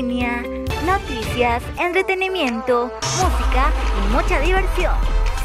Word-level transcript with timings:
Noticias, 0.00 1.62
entretenimiento, 1.78 2.90
música 3.18 3.70
y 3.98 4.12
mucha 4.14 4.40
diversión. 4.40 4.94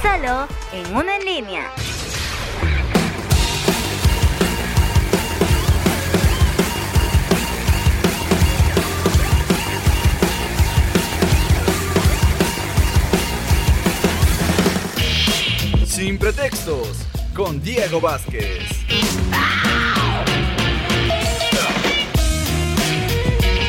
Solo 0.01 0.47
en 0.71 0.95
Uno 0.95 1.11
en 1.11 1.25
línea. 1.25 1.71
Sin 15.85 16.17
pretextos, 16.17 17.05
con 17.33 17.61
Diego 17.61 17.99
Vázquez. 17.99 18.85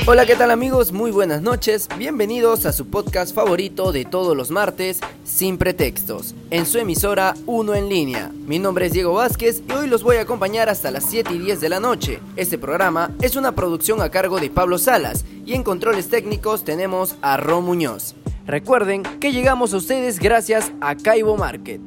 Hola, 0.09 0.25
¿qué 0.25 0.37
tal 0.37 0.53
amigos? 0.53 0.93
Muy 0.93 1.11
buenas 1.11 1.43
noches. 1.43 1.89
Bienvenidos 1.99 2.65
a 2.65 2.73
su 2.73 2.87
podcast 2.87 3.35
favorito 3.35 3.91
de 3.91 4.05
todos 4.05 4.37
los 4.37 4.53
martes, 4.53 5.01
Sin 5.25 5.59
Pretextos, 5.59 6.37
en 6.51 6.65
su 6.65 6.79
emisora 6.79 7.35
Uno 7.45 7.75
en 7.75 7.89
línea. 7.89 8.31
Mi 8.47 8.61
nombre 8.61 8.87
es 8.87 8.93
Diego 8.93 9.15
Vázquez 9.15 9.65
y 9.69 9.73
hoy 9.73 9.89
los 9.89 10.05
voy 10.05 10.19
a 10.19 10.21
acompañar 10.21 10.69
hasta 10.69 10.93
las 10.93 11.07
7 11.07 11.35
y 11.35 11.39
10 11.39 11.61
de 11.61 11.69
la 11.69 11.81
noche. 11.81 12.21
Este 12.37 12.57
programa 12.57 13.11
es 13.21 13.35
una 13.35 13.57
producción 13.57 14.01
a 14.01 14.11
cargo 14.11 14.39
de 14.39 14.49
Pablo 14.49 14.79
Salas 14.79 15.25
y 15.45 15.55
en 15.55 15.65
controles 15.65 16.09
técnicos 16.09 16.63
tenemos 16.63 17.17
a 17.21 17.37
Ron 17.37 17.65
Muñoz. 17.65 18.15
Recuerden 18.47 19.03
que 19.03 19.33
llegamos 19.33 19.75
a 19.75 19.79
ustedes 19.79 20.21
gracias 20.21 20.71
a 20.81 20.95
Caibo 20.95 21.37
Market. 21.37 21.81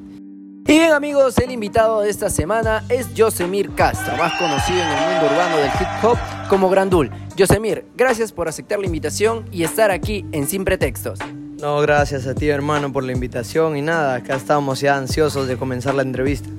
Y 0.67 0.77
bien 0.77 0.91
amigos, 0.91 1.37
el 1.37 1.51
invitado 1.51 2.01
de 2.01 2.09
esta 2.09 2.29
semana 2.29 2.83
es 2.89 3.07
Josemir 3.17 3.73
Castro, 3.73 4.15
más 4.17 4.33
conocido 4.33 4.79
en 4.79 4.87
el 4.89 5.09
mundo 5.09 5.33
urbano 5.33 5.57
del 5.57 5.71
hip 5.79 6.03
hop 6.03 6.17
como 6.49 6.69
Grandul. 6.69 7.09
Josemir, 7.39 7.85
gracias 7.95 8.33
por 8.33 8.49
aceptar 8.49 8.79
la 8.79 8.85
invitación 8.85 9.45
y 9.49 9.63
estar 9.63 9.91
aquí 9.91 10.25
en 10.33 10.45
Sin 10.45 10.65
Pretextos. 10.65 11.19
No, 11.61 11.79
gracias 11.79 12.27
a 12.27 12.35
ti 12.35 12.49
hermano 12.49 12.91
por 12.91 13.05
la 13.05 13.13
invitación 13.13 13.77
y 13.77 13.81
nada, 13.81 14.15
acá 14.15 14.35
estamos 14.35 14.81
ya 14.81 14.97
ansiosos 14.97 15.47
de 15.47 15.55
comenzar 15.55 15.95
la 15.95 16.01
entrevista. 16.01 16.49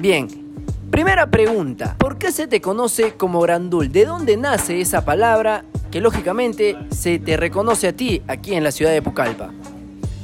Bien, 0.00 0.26
primera 0.90 1.30
pregunta, 1.30 1.94
¿por 2.00 2.18
qué 2.18 2.32
se 2.32 2.48
te 2.48 2.60
conoce 2.60 3.12
como 3.12 3.40
Grandul? 3.40 3.92
¿De 3.92 4.06
dónde 4.06 4.36
nace 4.36 4.80
esa 4.80 5.04
palabra 5.04 5.64
que 5.92 6.00
lógicamente 6.00 6.76
se 6.90 7.20
te 7.20 7.36
reconoce 7.36 7.86
a 7.86 7.92
ti 7.92 8.22
aquí 8.26 8.54
en 8.54 8.64
la 8.64 8.72
ciudad 8.72 8.90
de 8.90 9.02
Pucallpa? 9.02 9.52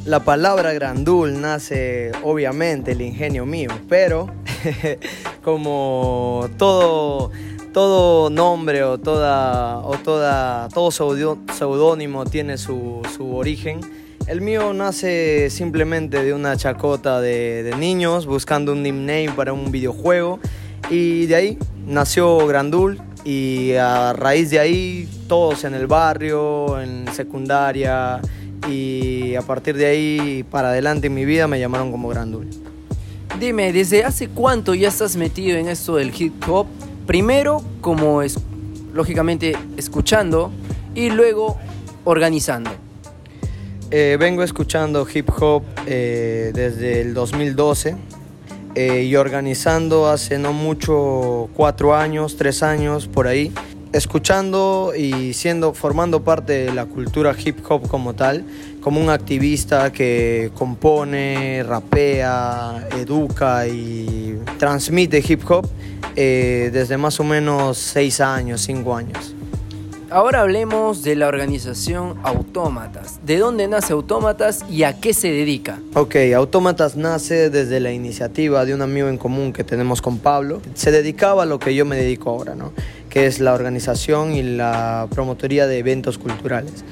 La 0.04 0.24
palabra 0.24 0.72
grandul 0.72 1.40
nace 1.40 2.10
obviamente 2.24 2.90
el 2.90 3.02
ingenio 3.02 3.46
mío, 3.46 3.70
pero 3.88 4.28
como 5.44 6.48
todo, 6.58 7.30
todo 7.72 8.30
nombre 8.30 8.84
o, 8.84 8.98
toda, 8.98 9.78
o 9.78 9.96
toda, 9.98 10.68
todo 10.68 10.90
seudónimo 10.90 12.24
tiene 12.26 12.58
su, 12.58 13.02
su, 13.16 13.34
origen, 13.34 13.80
el 14.26 14.40
mío 14.40 14.72
nace 14.72 15.50
simplemente 15.50 16.22
de 16.22 16.32
una 16.34 16.56
chacota 16.56 17.20
de, 17.20 17.62
de 17.62 17.76
niños 17.76 18.26
buscando 18.26 18.72
un 18.72 18.82
nickname 18.82 19.32
para 19.34 19.52
un 19.52 19.72
videojuego 19.72 20.38
y 20.90 21.26
de 21.26 21.34
ahí 21.34 21.58
nació 21.86 22.46
Grandul 22.46 23.00
y 23.24 23.72
a 23.74 24.12
raíz 24.12 24.50
de 24.50 24.58
ahí 24.58 25.08
todos 25.28 25.64
en 25.64 25.74
el 25.74 25.86
barrio, 25.86 26.80
en 26.80 27.06
secundaria, 27.12 28.20
y 28.68 29.34
a 29.34 29.42
partir 29.42 29.76
de 29.76 29.86
ahí 29.86 30.44
para 30.50 30.68
adelante 30.68 31.06
en 31.06 31.14
mi 31.14 31.24
vida 31.24 31.46
me 31.48 31.58
llamaron 31.58 31.90
como 31.90 32.08
Grandul. 32.08 32.48
Dime, 33.40 33.72
¿desde 33.72 34.04
hace 34.04 34.28
cuánto 34.28 34.74
ya 34.74 34.88
estás 34.88 35.16
metido 35.16 35.56
en 35.56 35.68
esto 35.68 35.96
del 35.96 36.12
hip 36.16 36.48
hop? 36.48 36.66
Primero 37.06 37.62
como 37.80 38.22
es, 38.22 38.38
lógicamente 38.92 39.56
escuchando 39.76 40.50
y 40.94 41.10
luego 41.10 41.58
organizando. 42.04 42.70
Eh, 43.90 44.16
vengo 44.18 44.42
escuchando 44.42 45.06
hip 45.12 45.28
hop 45.38 45.64
eh, 45.86 46.50
desde 46.54 47.02
el 47.02 47.12
2012 47.12 47.96
eh, 48.74 49.02
y 49.02 49.16
organizando 49.16 50.08
hace 50.08 50.38
no 50.38 50.52
mucho, 50.52 51.50
cuatro 51.54 51.94
años, 51.94 52.36
tres 52.36 52.62
años 52.62 53.06
por 53.06 53.26
ahí 53.26 53.52
escuchando 53.92 54.94
y 54.96 55.34
siendo 55.34 55.74
formando 55.74 56.24
parte 56.24 56.64
de 56.64 56.72
la 56.72 56.86
cultura 56.86 57.36
hip 57.38 57.58
hop 57.68 57.86
como 57.88 58.14
tal, 58.14 58.44
como 58.82 59.00
un 59.00 59.10
activista 59.10 59.92
que 59.92 60.50
compone, 60.54 61.62
rapea, 61.62 62.88
educa 62.98 63.66
y 63.66 64.38
transmite 64.58 65.22
hip 65.26 65.48
hop 65.48 65.66
eh, 66.16 66.70
desde 66.72 66.98
más 66.98 67.18
o 67.20 67.24
menos 67.24 67.78
seis 67.78 68.20
años, 68.20 68.60
cinco 68.60 68.94
años. 68.94 69.34
Ahora 70.10 70.42
hablemos 70.42 71.02
de 71.02 71.16
la 71.16 71.26
organización 71.26 72.18
Autómatas. 72.22 73.20
¿De 73.24 73.38
dónde 73.38 73.66
nace 73.66 73.94
Autómatas 73.94 74.62
y 74.68 74.82
a 74.82 75.00
qué 75.00 75.14
se 75.14 75.28
dedica? 75.28 75.78
Ok, 75.94 76.16
Autómatas 76.36 76.96
nace 76.96 77.48
desde 77.48 77.80
la 77.80 77.92
iniciativa 77.92 78.66
de 78.66 78.74
un 78.74 78.82
amigo 78.82 79.08
en 79.08 79.16
común 79.16 79.54
que 79.54 79.64
tenemos 79.64 80.02
con 80.02 80.18
Pablo. 80.18 80.60
Se 80.74 80.90
dedicaba 80.90 81.44
a 81.44 81.46
lo 81.46 81.58
que 81.58 81.74
yo 81.74 81.86
me 81.86 81.96
dedico 81.96 82.28
ahora, 82.28 82.54
¿no? 82.54 82.72
que 83.12 83.26
es 83.26 83.40
la 83.40 83.52
organización 83.52 84.32
y 84.32 84.42
la 84.42 85.06
promotoría 85.14 85.66
de 85.66 85.76
eventos 85.76 86.16
culturales. 86.16 86.82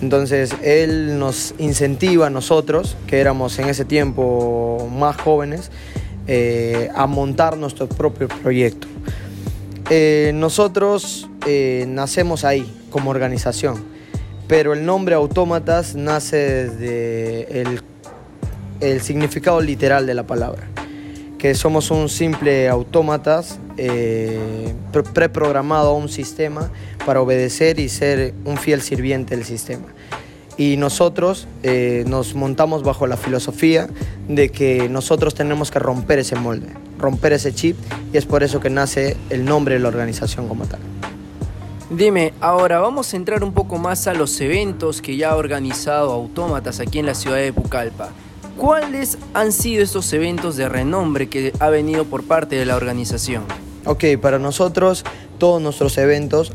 Entonces 0.00 0.54
él 0.62 1.18
nos 1.18 1.54
incentiva 1.58 2.28
a 2.28 2.30
nosotros, 2.30 2.96
que 3.06 3.18
éramos 3.18 3.58
en 3.58 3.68
ese 3.68 3.84
tiempo 3.84 4.88
más 4.92 5.20
jóvenes, 5.20 5.70
eh, 6.26 6.90
a 6.94 7.06
montar 7.06 7.56
nuestro 7.56 7.88
propio 7.88 8.28
proyecto. 8.28 8.86
Eh, 9.90 10.32
nosotros 10.34 11.28
eh, 11.46 11.86
nacemos 11.88 12.44
ahí 12.44 12.70
como 12.90 13.10
organización, 13.10 13.82
pero 14.46 14.72
el 14.72 14.84
nombre 14.84 15.14
Autómatas 15.14 15.94
nace 15.94 16.36
desde 16.36 17.60
el, 17.62 17.80
el 18.80 19.00
significado 19.00 19.60
literal 19.60 20.06
de 20.06 20.14
la 20.14 20.24
palabra 20.24 20.68
que 21.38 21.54
somos 21.54 21.90
un 21.90 22.08
simple 22.08 22.68
autómatas 22.68 23.60
eh, 23.76 24.74
preprogramado 25.14 25.90
a 25.90 25.94
un 25.94 26.08
sistema 26.08 26.70
para 27.06 27.20
obedecer 27.20 27.78
y 27.78 27.88
ser 27.88 28.34
un 28.44 28.58
fiel 28.58 28.82
sirviente 28.82 29.36
del 29.36 29.44
sistema. 29.44 29.86
Y 30.56 30.76
nosotros 30.76 31.46
eh, 31.62 32.02
nos 32.08 32.34
montamos 32.34 32.82
bajo 32.82 33.06
la 33.06 33.16
filosofía 33.16 33.88
de 34.26 34.48
que 34.48 34.88
nosotros 34.88 35.36
tenemos 35.36 35.70
que 35.70 35.78
romper 35.78 36.18
ese 36.18 36.34
molde, 36.34 36.66
romper 36.98 37.32
ese 37.32 37.54
chip, 37.54 37.76
y 38.12 38.16
es 38.16 38.26
por 38.26 38.42
eso 38.42 38.58
que 38.58 38.68
nace 38.68 39.16
el 39.30 39.44
nombre 39.44 39.74
de 39.74 39.80
la 39.80 39.88
organización 39.88 40.48
como 40.48 40.66
tal. 40.66 40.80
Dime, 41.90 42.34
ahora 42.40 42.80
vamos 42.80 43.14
a 43.14 43.16
entrar 43.16 43.44
un 43.44 43.54
poco 43.54 43.78
más 43.78 44.08
a 44.08 44.14
los 44.14 44.38
eventos 44.40 45.00
que 45.00 45.16
ya 45.16 45.30
ha 45.30 45.36
organizado 45.36 46.12
Autómatas 46.12 46.80
aquí 46.80 46.98
en 46.98 47.06
la 47.06 47.14
ciudad 47.14 47.36
de 47.36 47.52
Pucallpa. 47.52 48.10
¿Cuáles 48.58 49.18
han 49.34 49.52
sido 49.52 49.84
estos 49.84 50.12
eventos 50.12 50.56
de 50.56 50.68
renombre 50.68 51.28
que 51.28 51.52
ha 51.60 51.68
venido 51.68 52.04
por 52.06 52.24
parte 52.24 52.56
de 52.56 52.66
la 52.66 52.74
organización? 52.74 53.44
Ok, 53.84 54.04
para 54.20 54.40
nosotros 54.40 55.04
todos 55.38 55.62
nuestros 55.62 55.96
eventos, 55.96 56.52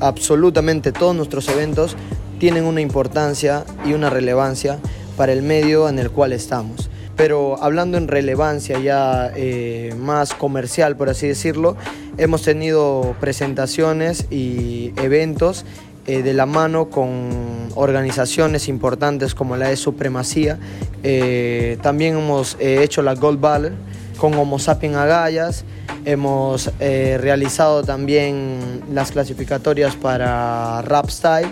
absolutamente 0.00 0.92
todos 0.92 1.14
nuestros 1.14 1.46
eventos, 1.50 1.94
tienen 2.38 2.64
una 2.64 2.80
importancia 2.80 3.66
y 3.84 3.92
una 3.92 4.08
relevancia 4.08 4.78
para 5.18 5.34
el 5.34 5.42
medio 5.42 5.90
en 5.90 5.98
el 5.98 6.10
cual 6.10 6.32
estamos. 6.32 6.88
Pero 7.16 7.62
hablando 7.62 7.98
en 7.98 8.08
relevancia 8.08 8.78
ya 8.78 9.30
eh, 9.36 9.94
más 9.98 10.32
comercial, 10.32 10.96
por 10.96 11.10
así 11.10 11.28
decirlo, 11.28 11.76
hemos 12.16 12.42
tenido 12.42 13.14
presentaciones 13.20 14.26
y 14.30 14.94
eventos 14.96 15.66
eh, 16.08 16.22
de 16.22 16.34
la 16.34 16.46
mano 16.46 16.88
con 16.88 17.68
organizaciones 17.74 18.68
importantes 18.68 19.34
como 19.34 19.56
la 19.56 19.70
de 19.70 19.76
Supremacía. 19.76 20.56
Eh, 21.02 21.78
también 21.82 22.16
hemos 22.16 22.56
eh, 22.60 22.84
hecho 22.84 23.02
la 23.02 23.14
Gold 23.14 23.40
Battle 23.40 23.72
con 24.16 24.32
Homo 24.34 24.60
Sapiens 24.60 24.96
Agallas. 24.96 25.64
Hemos 26.04 26.70
realizado 26.78 27.82
también 27.82 28.82
las 28.92 29.10
clasificatorias 29.10 29.96
para 29.96 30.80
Rap 30.82 31.10
Style, 31.10 31.48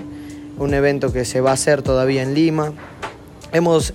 un 0.58 0.73
evento 0.73 1.12
que 1.12 1.25
se 1.25 1.40
va 1.40 1.50
a 1.50 1.55
hacer 1.55 1.82
todavía 1.82 2.23
en 2.23 2.34
Lima. 2.34 2.73
Hemos 3.52 3.93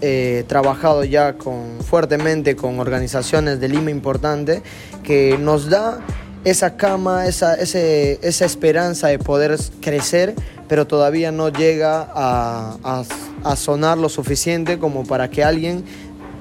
trabajado 0.47 1.05
ya 1.05 1.37
con, 1.37 1.79
fuertemente 1.79 2.57
con 2.57 2.81
organizaciones 2.81 3.61
de 3.61 3.69
Lima 3.69 3.89
importante 3.89 4.61
que 5.01 5.37
nos 5.39 5.69
da 5.69 6.01
esa 6.43 6.77
cama, 6.77 7.27
esa, 7.27 7.55
esa 7.55 8.45
esperanza 8.45 9.07
de 9.07 9.19
poder 9.19 9.57
crecer, 9.81 10.35
pero 10.67 10.87
todavía 10.87 11.31
no 11.31 11.49
llega 11.49 12.07
a, 12.13 13.03
sonar 13.55 13.97
lo 13.97 14.09
suficiente 14.09 14.77
como 14.77 15.05
para 15.05 15.29
que 15.29 15.43
alguien 15.43 15.83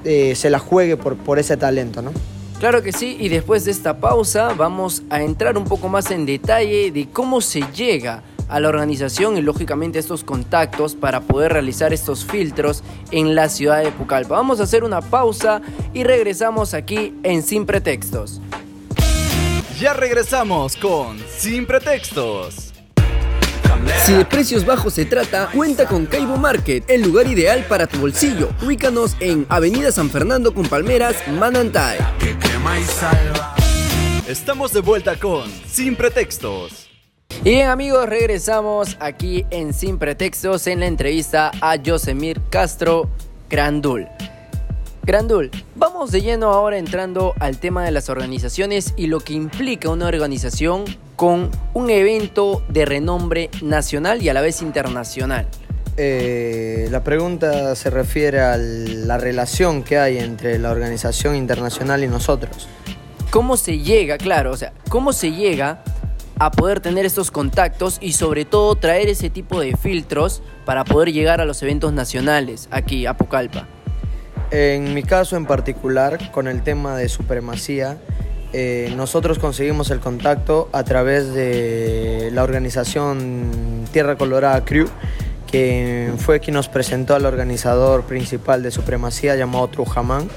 eh, 0.03 0.35
se 0.35 0.49
la 0.49 0.59
juegue 0.59 0.97
por, 0.97 1.17
por 1.17 1.39
ese 1.39 1.57
talento, 1.57 2.01
¿no? 2.01 2.11
Claro 2.59 2.83
que 2.83 2.91
sí, 2.91 3.15
y 3.19 3.29
después 3.29 3.63
de 3.63 3.71
esta 3.71 3.99
pausa 3.99 4.53
vamos 4.53 5.03
a 5.09 5.21
entrar 5.21 5.57
un 5.57 5.63
poco 5.63 5.87
más 5.87 6.11
en 6.11 6.25
detalle 6.25 6.91
de 6.91 7.07
cómo 7.07 7.39
se 7.39 7.61
llega 7.73 8.23
a 8.49 8.59
la 8.59 8.67
organización 8.67 9.37
y 9.37 9.41
lógicamente 9.41 9.99
estos 9.99 10.23
contactos 10.23 10.95
para 10.95 11.21
poder 11.21 11.53
realizar 11.53 11.93
estos 11.93 12.25
filtros 12.25 12.83
en 13.11 13.35
la 13.35 13.47
ciudad 13.47 13.83
de 13.83 13.91
Pucallpa. 13.91 14.35
Vamos 14.35 14.59
a 14.59 14.63
hacer 14.63 14.83
una 14.83 15.01
pausa 15.01 15.61
y 15.93 16.03
regresamos 16.03 16.73
aquí 16.73 17.15
en 17.23 17.43
Sin 17.43 17.65
Pretextos. 17.65 18.41
Ya 19.79 19.93
regresamos 19.93 20.75
con 20.75 21.17
Sin 21.37 21.65
Pretextos. 21.65 22.73
Si 24.03 24.11
de 24.11 24.25
precios 24.25 24.65
bajos 24.65 24.93
se 24.93 25.05
trata, 25.05 25.49
cuenta 25.55 25.85
con 25.85 26.05
Caibo 26.05 26.35
Market, 26.35 26.83
el 26.89 27.01
lugar 27.01 27.27
ideal 27.27 27.63
para 27.63 27.87
tu 27.87 27.97
bolsillo. 27.97 28.49
Ubícanos 28.61 29.15
en 29.21 29.45
Avenida 29.47 29.93
San 29.93 30.09
Fernando 30.09 30.53
con 30.53 30.67
Palmeras, 30.67 31.15
Manantay. 31.29 31.97
Estamos 34.27 34.73
de 34.73 34.81
vuelta 34.81 35.15
con 35.15 35.49
Sin 35.65 35.95
Pretextos. 35.95 36.89
Y 37.45 37.51
bien 37.51 37.69
amigos, 37.69 38.05
regresamos 38.09 38.97
aquí 38.99 39.45
en 39.49 39.73
Sin 39.73 39.97
Pretextos 39.97 40.67
en 40.67 40.81
la 40.81 40.87
entrevista 40.87 41.51
a 41.61 41.77
Yosemir 41.77 42.41
Castro 42.49 43.09
Grandul. 43.49 44.09
Grandul, 45.09 45.49
vamos 45.75 46.11
de 46.11 46.21
lleno 46.21 46.53
ahora 46.53 46.77
entrando 46.77 47.33
al 47.39 47.57
tema 47.57 47.83
de 47.83 47.89
las 47.89 48.09
organizaciones 48.09 48.93
y 48.95 49.07
lo 49.07 49.21
que 49.21 49.33
implica 49.33 49.89
una 49.89 50.05
organización 50.05 50.85
con 51.15 51.49
un 51.73 51.89
evento 51.89 52.61
de 52.69 52.85
renombre 52.85 53.49
nacional 53.63 54.21
y 54.21 54.29
a 54.29 54.35
la 54.35 54.41
vez 54.41 54.61
internacional. 54.61 55.47
Eh, 55.97 56.89
la 56.91 57.03
pregunta 57.03 57.73
se 57.75 57.89
refiere 57.89 58.39
a 58.41 58.55
la 58.57 59.17
relación 59.17 59.81
que 59.81 59.97
hay 59.97 60.19
entre 60.19 60.59
la 60.59 60.69
organización 60.69 61.35
internacional 61.35 62.03
y 62.03 62.07
nosotros. 62.07 62.67
¿Cómo 63.31 63.57
se 63.57 63.79
llega, 63.79 64.19
claro, 64.19 64.51
o 64.51 64.57
sea, 64.57 64.73
cómo 64.89 65.11
se 65.11 65.31
llega 65.31 65.83
a 66.37 66.51
poder 66.51 66.81
tener 66.81 67.07
estos 67.07 67.31
contactos 67.31 67.97
y 67.99 68.13
sobre 68.13 68.45
todo 68.45 68.75
traer 68.75 69.09
ese 69.09 69.31
tipo 69.31 69.59
de 69.59 69.75
filtros 69.75 70.43
para 70.65 70.85
poder 70.85 71.11
llegar 71.11 71.41
a 71.41 71.45
los 71.45 71.63
eventos 71.63 71.93
nacionales 71.93 72.67
aquí 72.69 73.07
a 73.07 73.17
Pucallpa? 73.17 73.67
En 74.51 74.93
mi 74.93 75.03
caso 75.03 75.37
en 75.37 75.45
particular, 75.45 76.31
con 76.31 76.47
el 76.47 76.63
tema 76.63 76.97
de 76.97 77.07
supremacía, 77.07 77.97
eh, 78.51 78.91
nosotros 78.95 79.37
conseguimos 79.37 79.91
el 79.91 79.99
contacto 79.99 80.69
a 80.71 80.83
través 80.83 81.33
de 81.33 82.29
la 82.33 82.43
organización 82.43 83.85
Tierra 83.91 84.17
Colorada 84.17 84.65
Crew, 84.65 84.87
que 85.51 86.11
fue 86.17 86.39
quien 86.39 86.55
nos 86.55 86.67
presentó 86.67 87.13
al 87.13 87.25
organizador 87.25 88.03
principal 88.05 88.63
de 88.63 88.71
supremacía 88.71 89.35
llamado 89.35 89.67
Trujamán. 89.67 90.27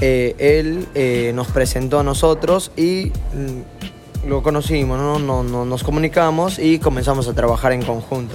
Eh, 0.00 0.34
él 0.38 0.86
eh, 0.94 1.32
nos 1.34 1.48
presentó 1.48 2.00
a 2.00 2.02
nosotros 2.02 2.72
y 2.76 3.12
mm, 3.34 3.83
lo 4.26 4.42
conocimos, 4.42 4.98
¿no? 4.98 5.42
nos 5.42 5.82
comunicamos 5.82 6.58
y 6.58 6.78
comenzamos 6.78 7.28
a 7.28 7.34
trabajar 7.34 7.72
en 7.72 7.82
conjunto. 7.82 8.34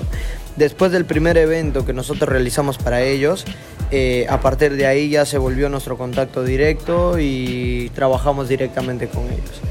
Después 0.56 0.92
del 0.92 1.06
primer 1.06 1.38
evento 1.38 1.86
que 1.86 1.94
nosotros 1.94 2.30
realizamos 2.30 2.78
para 2.78 3.02
ellos, 3.02 3.46
eh, 3.92 4.28
a 4.30 4.42
partir 4.42 4.76
de 4.76 4.86
ahí 4.86 5.10
ya 5.10 5.26
se 5.26 5.38
volvió 5.38 5.70
nuestro 5.70 5.98
contacto 5.98 6.44
directo 6.44 7.18
y 7.18 7.92
trabajamos 7.96 8.50
directamente 8.50 9.08
con 9.08 9.26
ellos. 9.26 9.62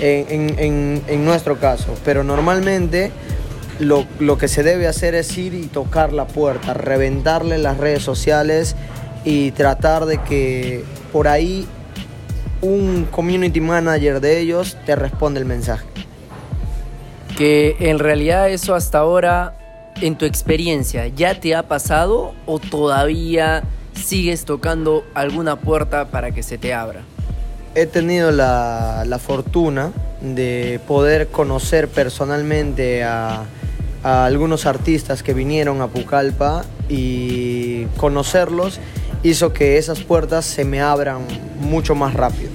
En, 0.00 1.24
nuestro 1.24 1.60
caso, 1.60 1.94
pero 2.04 2.24
normalmente 2.24 3.12
lo, 3.78 4.04
lo, 4.18 4.36
que 4.36 4.48
se 4.48 4.64
debe 4.64 4.88
hacer 4.88 5.14
es 5.14 5.38
ir 5.38 5.54
y 5.54 5.66
tocar 5.66 6.12
la 6.12 6.26
puerta, 6.26 6.74
reventarle 6.74 7.58
las 7.58 7.76
redes 7.76 8.02
sociales 8.02 8.74
y 9.24 9.52
tratar 9.52 10.06
de 10.06 10.18
que 10.18 10.82
por 11.12 11.28
ahí 11.28 11.68
un 12.62 13.06
community 13.10 13.60
manager 13.60 14.20
de 14.20 14.40
ellos 14.40 14.78
te 14.86 14.96
responde 14.96 15.40
el 15.40 15.46
mensaje. 15.46 15.84
Que 17.36 17.76
en 17.80 17.98
realidad 17.98 18.48
eso 18.48 18.74
hasta 18.74 18.98
ahora 18.98 19.58
en 20.00 20.16
tu 20.16 20.24
experiencia, 20.24 21.08
¿ya 21.08 21.38
te 21.38 21.54
ha 21.54 21.64
pasado 21.64 22.34
o 22.46 22.58
todavía 22.58 23.64
sigues 23.92 24.44
tocando 24.44 25.04
alguna 25.14 25.56
puerta 25.56 26.06
para 26.06 26.30
que 26.30 26.42
se 26.42 26.56
te 26.56 26.72
abra? 26.72 27.02
He 27.74 27.86
tenido 27.86 28.30
la, 28.30 29.18
fortuna 29.20 29.92
de 30.20 30.80
poder 30.86 31.28
conocer 31.28 31.88
personalmente 31.88 33.02
a, 33.02 33.44
a, 34.02 34.24
algunos 34.24 34.66
artistas 34.66 35.22
que 35.22 35.34
vinieron 35.34 35.80
a 35.80 35.88
Pucallpa 35.88 36.64
y 36.88 37.86
conocerlos 37.96 38.78
hizo 39.22 39.52
que 39.52 39.78
esas 39.78 40.00
puertas 40.00 40.44
se 40.44 40.64
me 40.64 40.80
abran 40.80 41.26
mucho 41.60 41.94
más 41.94 42.14
rápido. 42.14 42.51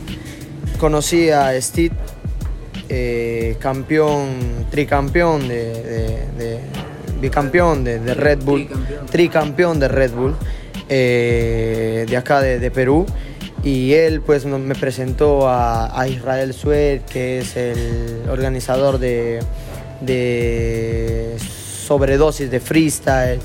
Conocí 0.79 1.29
a 1.29 1.59
Steve, 1.61 1.95
eh, 2.89 3.55
campeón, 3.59 4.65
tricampeón 4.69 5.47
de 5.47 6.59
bicampeón 7.19 7.83
de, 7.83 8.13
Red 8.13 8.39
Bull, 8.43 8.67
tricampeón, 9.09 9.79
de 9.79 9.87
Red 9.87 10.11
Bull, 10.11 10.35
eh, 10.89 12.05
de 12.07 12.17
acá 12.17 12.41
de, 12.41 12.71
Perú. 12.71 13.05
Y 13.63 13.93
él 13.93 14.21
pues 14.21 14.45
me 14.45 14.75
presentó 14.75 15.49
a, 15.49 16.05
Israel 16.07 16.53
Sued, 16.53 17.01
que 17.01 17.39
es 17.39 17.57
el 17.57 18.23
organizador 18.29 18.99
de, 18.99 19.39
sobredosis 21.87 22.49
de 22.51 22.59
freestyle. 22.59 23.39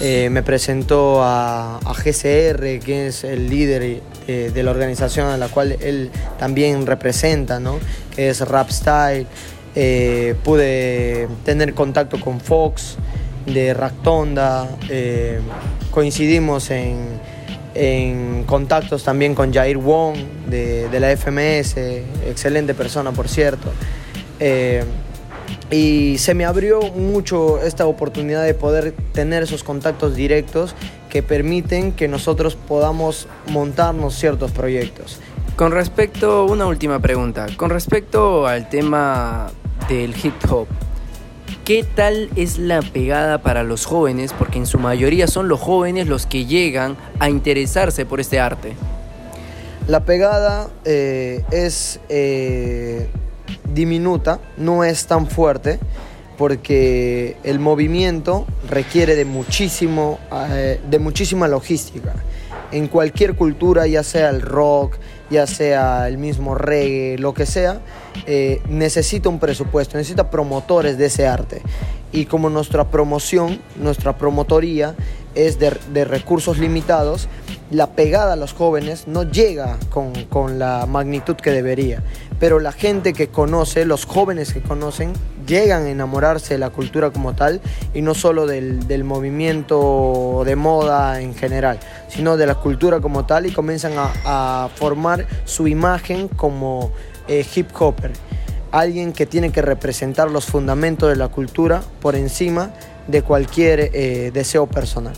Eh, 0.00 0.28
me 0.30 0.42
presentó 0.42 1.22
a, 1.22 1.80
GCR, 1.84 2.80
que 2.80 3.06
es 3.06 3.24
el 3.24 3.48
líder 3.48 4.02
eh, 4.26 4.50
de 4.52 4.62
la 4.62 4.70
organización 4.70 5.28
a 5.28 5.36
la 5.36 5.48
cual 5.48 5.76
él 5.80 6.10
también 6.38 6.86
representa, 6.86 7.60
¿no? 7.60 7.78
que 8.14 8.28
es 8.30 8.40
Rap 8.40 8.70
Style. 8.70 9.26
pude 10.42 11.28
tener 11.44 11.74
contacto 11.74 12.20
con 12.20 12.40
Fox, 12.40 12.96
de 13.46 13.74
Ractonda, 13.74 14.68
eh, 14.88 15.40
coincidimos 15.90 16.70
en, 16.70 17.22
contactos 18.46 19.02
también 19.02 19.34
con 19.34 19.52
Jair 19.52 19.78
Wong 19.78 20.16
de, 20.48 20.88
la 21.00 21.10
FMS, 21.16 21.76
excelente 22.26 22.72
persona 22.74 23.10
por 23.10 23.28
cierto. 23.28 23.72
Y 25.70 26.18
se 26.18 26.34
me 26.34 26.44
abrió 26.44 26.80
mucho 26.92 27.60
esta 27.60 27.86
oportunidad 27.86 28.44
de 28.44 28.54
poder 28.54 28.92
tener 29.12 29.42
esos 29.42 29.64
contactos 29.64 30.14
directos 30.14 30.74
que 31.08 31.22
permiten 31.22 31.92
que 31.92 32.08
nosotros 32.08 32.56
podamos 32.56 33.28
montarnos 33.48 34.14
ciertos 34.14 34.50
proyectos. 34.52 35.20
Con 35.56 35.72
respecto, 35.72 36.44
una 36.46 36.66
última 36.66 37.00
pregunta, 37.00 37.46
con 37.56 37.70
respecto 37.70 38.46
al 38.46 38.68
tema 38.68 39.50
del 39.88 40.14
hip 40.22 40.34
hop, 40.50 40.66
¿Qué 41.64 41.82
tal 41.82 42.28
es 42.36 42.58
la 42.58 42.82
pegada 42.82 43.38
para 43.38 43.62
los 43.62 43.86
jóvenes? 43.86 44.34
Porque 44.34 44.58
en 44.58 44.66
su 44.66 44.78
mayoría 44.78 45.26
son 45.26 45.48
los 45.48 45.60
jóvenes 45.60 46.08
los 46.08 46.26
que 46.26 46.44
llegan 46.44 46.98
a 47.20 47.30
interesarse 47.30 48.04
por 48.04 48.20
este 48.20 48.38
arte. 48.38 48.74
La 49.88 50.04
pegada 50.04 50.68
eh, 50.84 51.42
es 51.50 52.00
eh, 52.10 53.08
diminuta, 53.72 54.40
no 54.56 54.84
es 54.84 55.06
tan 55.06 55.26
fuerte, 55.26 55.78
porque 56.36 57.36
el 57.44 57.58
movimiento 57.58 58.46
requiere 58.68 59.14
de, 59.14 59.24
muchísimo, 59.24 60.18
eh, 60.50 60.80
de 60.88 60.98
muchísima 60.98 61.48
logística. 61.48 62.14
En 62.72 62.88
cualquier 62.88 63.36
cultura, 63.36 63.86
ya 63.86 64.02
sea 64.02 64.30
el 64.30 64.40
rock, 64.40 64.96
ya 65.30 65.46
sea 65.46 66.08
el 66.08 66.18
mismo 66.18 66.54
reggae, 66.54 67.18
lo 67.18 67.34
que 67.34 67.46
sea, 67.46 67.80
eh, 68.26 68.60
necesita 68.68 69.28
un 69.28 69.38
presupuesto, 69.38 69.96
necesita 69.96 70.30
promotores 70.30 70.98
de 70.98 71.06
ese 71.06 71.26
arte. 71.26 71.62
Y 72.12 72.26
como 72.26 72.50
nuestra 72.50 72.90
promoción, 72.90 73.60
nuestra 73.76 74.16
promotoría 74.16 74.94
es 75.34 75.58
de, 75.58 76.04
recursos 76.04 76.58
limitados, 76.58 77.28
la 77.70 77.90
pegada 77.92 78.34
a 78.34 78.36
los 78.36 78.52
jóvenes 78.52 79.08
no 79.08 79.24
llega 79.24 79.78
con, 79.90 80.58
la 80.58 80.86
magnitud 80.86 81.34
que 81.34 81.50
debería. 81.50 82.02
Pero 82.40 82.58
la 82.58 82.72
gente 82.72 83.12
que 83.12 83.28
conoce, 83.28 83.84
los 83.84 84.06
jóvenes 84.06 84.52
que 84.52 84.60
conocen, 84.60 85.12
llegan 85.46 85.84
a 85.84 85.90
enamorarse 85.90 86.54
de 86.54 86.58
la 86.58 86.70
cultura 86.70 87.10
como 87.10 87.34
tal 87.34 87.60
y 87.92 88.02
no 88.02 88.14
solo 88.14 88.46
del, 88.46 89.04
movimiento 89.04 90.42
de 90.44 90.56
moda 90.56 91.20
en 91.20 91.34
general, 91.34 91.78
sino 92.08 92.36
de 92.36 92.46
la 92.46 92.54
cultura 92.54 93.00
como 93.00 93.26
tal 93.26 93.46
y 93.46 93.52
comienzan 93.52 93.92
a, 93.96 94.68
formar 94.74 95.26
su 95.44 95.68
imagen 95.68 96.28
como 96.28 96.92
eh, 97.28 97.44
hip 97.54 97.68
hopper. 97.78 98.12
Alguien 98.72 99.12
que 99.12 99.26
tiene 99.26 99.52
que 99.52 99.62
representar 99.62 100.30
los 100.30 100.46
fundamentos 100.46 101.08
de 101.08 101.16
la 101.16 101.28
cultura 101.28 101.82
por 102.00 102.16
encima 102.16 102.70
de 103.06 103.22
cualquier 103.22 103.90
eh, 103.92 104.30
deseo 104.32 104.66
personal. 104.66 105.14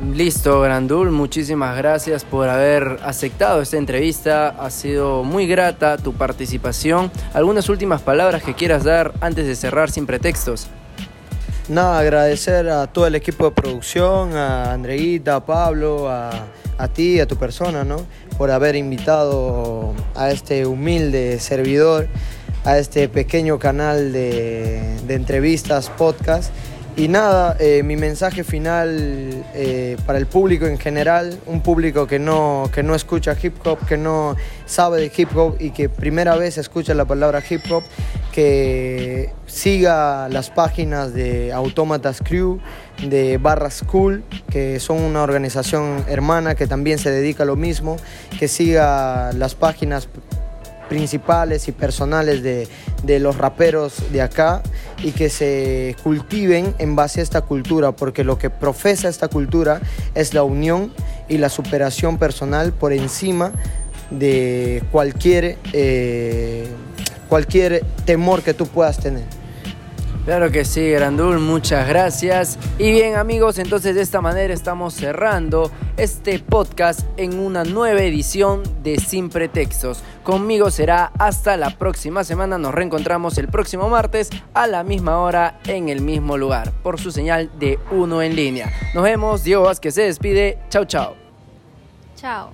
Listo, 0.00 0.60
Grandul, 0.60 1.10
muchísimas 1.10 1.76
gracias 1.76 2.22
por 2.22 2.48
haber 2.48 3.00
aceptado 3.02 3.60
esta 3.60 3.78
entrevista. 3.78 4.50
Ha 4.50 4.70
sido 4.70 5.24
muy 5.24 5.48
grata 5.48 5.96
tu 5.96 6.12
participación. 6.12 7.10
¿Algunas 7.34 7.68
últimas 7.68 8.00
palabras 8.00 8.44
que 8.44 8.54
quieras 8.54 8.84
dar 8.84 9.12
antes 9.20 9.48
de 9.48 9.56
cerrar 9.56 9.90
sin 9.90 10.06
pretextos? 10.06 10.68
Nada, 11.68 11.98
agradecer 11.98 12.68
a 12.68 12.86
todo 12.86 13.08
el 13.08 13.16
equipo 13.16 13.46
de 13.46 13.50
producción, 13.50 14.36
a 14.36 14.72
Andreita, 14.72 15.34
a 15.34 15.44
Pablo, 15.44 16.08
a, 16.08 16.88
ti, 16.94 17.18
a 17.18 17.26
tu 17.26 17.34
persona, 17.34 17.82
¿no? 17.82 18.06
Por 18.38 18.52
haber 18.52 18.76
invitado 18.76 19.94
a 20.14 20.30
este 20.30 20.64
humilde 20.64 21.40
servidor, 21.40 22.06
a 22.64 22.78
este 22.78 23.08
pequeño 23.08 23.58
canal 23.58 24.12
de, 24.12 24.96
de 25.08 25.14
entrevistas, 25.14 25.90
podcast. 25.90 26.52
Y 26.98 27.06
nada, 27.06 27.56
eh, 27.60 27.84
mi 27.84 27.94
mensaje 27.94 28.42
final 28.42 29.44
eh, 29.54 29.96
para 30.04 30.18
el 30.18 30.26
público 30.26 30.66
en 30.66 30.78
general, 30.78 31.38
un 31.46 31.60
público 31.60 32.08
que 32.08 32.18
no, 32.18 32.68
que 32.74 32.82
no 32.82 32.96
escucha 32.96 33.36
hip 33.40 33.64
hop, 33.64 33.86
que 33.86 33.96
no 33.96 34.34
sabe 34.66 35.02
de 35.02 35.12
hip 35.16 35.28
hop 35.36 35.58
y 35.60 35.70
que 35.70 35.88
primera 35.88 36.34
vez 36.34 36.58
escucha 36.58 36.94
la 36.94 37.04
palabra 37.04 37.40
hip 37.48 37.60
hop, 37.70 37.84
que 38.32 39.30
siga 39.46 40.28
las 40.28 40.50
páginas 40.50 41.14
de 41.14 41.52
Autómatas 41.52 42.18
Crew, 42.20 42.58
de 43.06 43.38
Barra 43.38 43.70
School, 43.70 44.24
que 44.50 44.80
son 44.80 45.00
una 45.00 45.22
organización 45.22 46.04
hermana 46.08 46.56
que 46.56 46.66
también 46.66 46.98
se 46.98 47.12
dedica 47.12 47.44
a 47.44 47.46
lo 47.46 47.54
mismo, 47.54 47.96
que 48.40 48.48
siga 48.48 49.32
las 49.34 49.54
páginas 49.54 50.08
principales 50.88 51.68
y 51.68 51.72
personales 51.72 52.42
de, 52.42 52.68
de, 53.02 53.20
los 53.20 53.36
raperos 53.36 54.12
de 54.12 54.22
acá 54.22 54.62
y 55.02 55.12
que 55.12 55.28
se 55.28 55.96
cultiven 56.02 56.74
en 56.78 56.96
base 56.96 57.20
a 57.20 57.22
esta 57.22 57.42
cultura, 57.42 57.92
porque 57.92 58.24
lo 58.24 58.38
que 58.38 58.50
profesa 58.50 59.08
esta 59.08 59.28
cultura 59.28 59.80
es 60.14 60.34
la 60.34 60.42
unión 60.42 60.92
y 61.28 61.38
la 61.38 61.48
superación 61.48 62.18
personal 62.18 62.72
por 62.72 62.92
encima 62.92 63.52
de 64.10 64.82
cualquier, 64.90 65.58
eh, 65.72 66.66
cualquier 67.28 67.84
temor 68.04 68.42
que 68.42 68.54
tú 68.54 68.66
puedas 68.66 68.98
tener. 68.98 69.24
Claro 70.28 70.50
que 70.50 70.66
sí, 70.66 70.90
Grandul, 70.90 71.38
muchas 71.38 71.88
gracias. 71.88 72.58
Y 72.76 72.90
bien 72.90 73.16
amigos, 73.16 73.58
entonces 73.58 73.94
de 73.94 74.02
esta 74.02 74.20
manera 74.20 74.52
estamos 74.52 74.92
cerrando 74.92 75.70
este 75.96 76.38
podcast 76.38 77.00
en 77.16 77.38
una 77.38 77.64
nueva 77.64 78.02
edición 78.02 78.62
de 78.82 78.98
Sin 78.98 79.30
Pretextos. 79.30 80.02
Conmigo 80.24 80.70
será 80.70 81.12
hasta 81.18 81.56
la 81.56 81.78
próxima 81.78 82.24
semana, 82.24 82.58
nos 82.58 82.74
reencontramos 82.74 83.38
el 83.38 83.48
próximo 83.48 83.88
martes 83.88 84.28
a 84.52 84.66
la 84.66 84.84
misma 84.84 85.18
hora 85.18 85.60
en 85.64 85.88
el 85.88 86.02
mismo 86.02 86.36
lugar, 86.36 86.72
por 86.82 87.00
su 87.00 87.10
señal 87.10 87.50
de 87.58 87.78
uno 87.90 88.20
en 88.20 88.36
línea. 88.36 88.70
Nos 88.94 89.04
vemos, 89.04 89.44
Diego 89.44 89.62
Vázquez 89.62 89.94
se 89.94 90.02
despide, 90.02 90.58
chao 90.68 90.84
chao. 90.84 91.16
Chao. 92.16 92.50